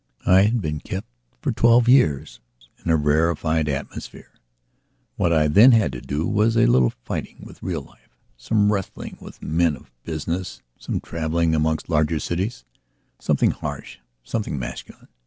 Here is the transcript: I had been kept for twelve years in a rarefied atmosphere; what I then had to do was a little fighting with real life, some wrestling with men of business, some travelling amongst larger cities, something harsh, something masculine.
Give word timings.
I 0.25 0.41
had 0.41 0.61
been 0.61 0.79
kept 0.79 1.07
for 1.43 1.51
twelve 1.51 1.87
years 1.87 2.39
in 2.83 2.89
a 2.89 2.95
rarefied 2.95 3.69
atmosphere; 3.69 4.31
what 5.15 5.31
I 5.31 5.47
then 5.47 5.73
had 5.73 5.91
to 5.91 6.01
do 6.01 6.25
was 6.27 6.57
a 6.57 6.65
little 6.65 6.89
fighting 6.89 7.43
with 7.43 7.61
real 7.61 7.83
life, 7.83 8.17
some 8.35 8.73
wrestling 8.73 9.19
with 9.21 9.43
men 9.43 9.75
of 9.75 9.91
business, 10.03 10.63
some 10.79 11.01
travelling 11.01 11.53
amongst 11.53 11.87
larger 11.87 12.17
cities, 12.19 12.65
something 13.19 13.51
harsh, 13.51 13.99
something 14.23 14.57
masculine. 14.57 15.09